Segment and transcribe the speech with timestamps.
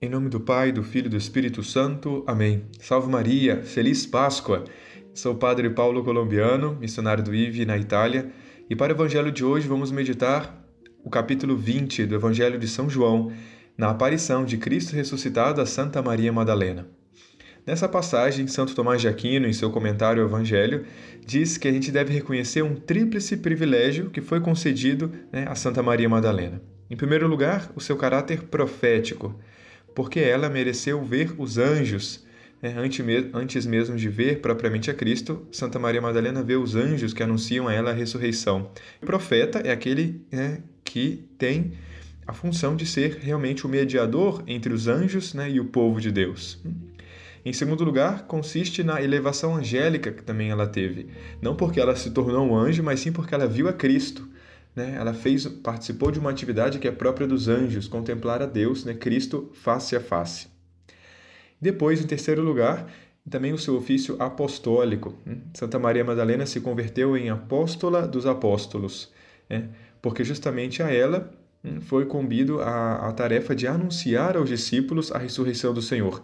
[0.00, 2.22] Em nome do Pai, do Filho e do Espírito Santo.
[2.24, 2.66] Amém.
[2.78, 4.62] Salve Maria, feliz Páscoa.
[5.12, 8.30] Sou o Padre Paulo Colombiano, missionário do IVE na Itália,
[8.70, 10.64] e para o Evangelho de hoje vamos meditar
[11.02, 13.32] o capítulo 20 do Evangelho de São João,
[13.76, 16.86] na aparição de Cristo ressuscitado a Santa Maria Madalena.
[17.66, 20.86] Nessa passagem, Santo Tomás de Aquino, em seu comentário ao Evangelho,
[21.26, 25.82] diz que a gente deve reconhecer um tríplice privilégio que foi concedido né, a Santa
[25.82, 26.62] Maria Madalena.
[26.88, 29.34] Em primeiro lugar, o seu caráter profético
[29.98, 32.24] porque ela mereceu ver os anjos.
[32.62, 32.72] É,
[33.34, 37.66] antes mesmo de ver propriamente a Cristo, Santa Maria Madalena vê os anjos que anunciam
[37.66, 38.70] a ela a ressurreição.
[39.02, 41.72] O profeta é aquele né, que tem
[42.24, 46.12] a função de ser realmente o mediador entre os anjos né, e o povo de
[46.12, 46.62] Deus.
[47.44, 51.08] Em segundo lugar, consiste na elevação angélica que também ela teve.
[51.42, 54.28] Não porque ela se tornou um anjo, mas sim porque ela viu a Cristo
[54.74, 58.84] né, ela fez, participou de uma atividade que é própria dos anjos, contemplar a Deus,
[58.84, 60.48] né, Cristo face a face.
[61.60, 62.88] Depois, em terceiro lugar,
[63.28, 65.14] também o seu ofício apostólico.
[65.26, 69.12] Hum, Santa Maria Madalena se converteu em apóstola dos apóstolos,
[69.48, 69.68] né,
[70.00, 71.30] porque justamente a ela
[71.64, 76.22] hum, foi combido a, a tarefa de anunciar aos discípulos a ressurreição do Senhor.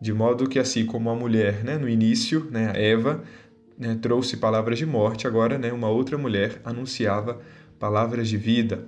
[0.00, 3.22] De modo que, assim como a mulher, né, no início, né, Eva,
[3.78, 7.40] né, trouxe palavras de morte, agora né, uma outra mulher anunciava
[7.82, 8.86] palavras de vida.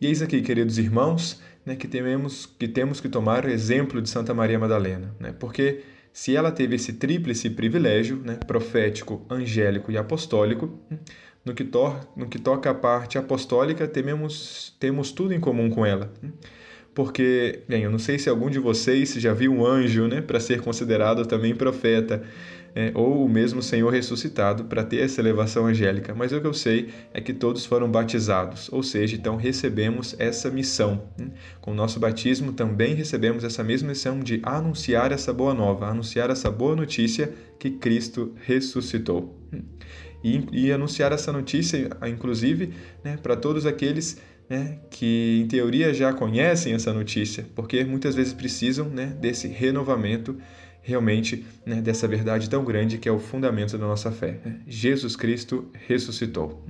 [0.00, 4.10] E eis aqui, queridos irmãos, né, que, temos, que temos que tomar o exemplo de
[4.10, 9.96] Santa Maria Madalena, né, porque se ela teve esse tríplice privilégio, né, profético, angélico e
[9.96, 10.80] apostólico,
[11.44, 15.86] no que, to no que toca a parte apostólica, tememos, temos tudo em comum com
[15.86, 16.12] ela.
[16.98, 20.40] Porque, bem, eu não sei se algum de vocês já viu um anjo né, para
[20.40, 22.24] ser considerado também profeta,
[22.74, 26.52] é, ou o mesmo Senhor ressuscitado para ter essa elevação angélica, mas o que eu
[26.52, 31.08] sei é que todos foram batizados, ou seja, então recebemos essa missão.
[31.16, 31.28] Né?
[31.60, 36.30] Com o nosso batismo também recebemos essa mesma missão de anunciar essa boa nova, anunciar
[36.30, 39.38] essa boa notícia que Cristo ressuscitou.
[40.24, 42.72] E, e anunciar essa notícia, inclusive,
[43.04, 48.32] né, para todos aqueles né, que em teoria já conhecem essa notícia, porque muitas vezes
[48.32, 50.36] precisam né, desse renovamento
[50.80, 54.40] realmente né, dessa verdade tão grande que é o fundamento da nossa fé.
[54.44, 54.60] Né?
[54.66, 56.64] Jesus Cristo ressuscitou.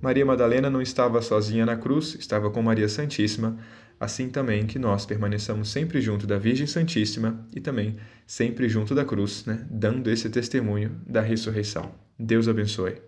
[0.00, 3.58] Maria Madalena não estava sozinha na cruz, estava com Maria Santíssima,
[3.98, 7.96] assim também que nós permaneçamos sempre junto da Virgem Santíssima e também
[8.26, 11.92] sempre junto da cruz, né, dando esse testemunho da ressurreição.
[12.18, 13.05] Deus abençoe.